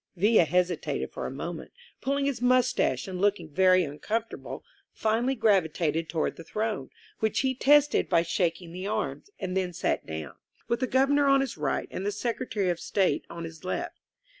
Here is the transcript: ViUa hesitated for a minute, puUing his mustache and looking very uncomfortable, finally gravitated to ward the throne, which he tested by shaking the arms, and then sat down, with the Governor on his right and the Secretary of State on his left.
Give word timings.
ViUa 0.17 0.47
hesitated 0.47 1.11
for 1.11 1.27
a 1.27 1.29
minute, 1.29 1.71
puUing 2.01 2.25
his 2.25 2.41
mustache 2.41 3.07
and 3.07 3.21
looking 3.21 3.51
very 3.53 3.83
uncomfortable, 3.83 4.63
finally 4.91 5.35
gravitated 5.35 6.09
to 6.09 6.17
ward 6.17 6.37
the 6.37 6.43
throne, 6.43 6.89
which 7.19 7.41
he 7.41 7.53
tested 7.53 8.09
by 8.09 8.23
shaking 8.23 8.71
the 8.71 8.87
arms, 8.87 9.29
and 9.37 9.55
then 9.55 9.73
sat 9.73 10.03
down, 10.07 10.33
with 10.67 10.79
the 10.79 10.87
Governor 10.87 11.27
on 11.27 11.41
his 11.41 11.55
right 11.55 11.87
and 11.91 12.03
the 12.03 12.11
Secretary 12.11 12.69
of 12.71 12.79
State 12.79 13.27
on 13.29 13.43
his 13.43 13.63
left. 13.63 13.99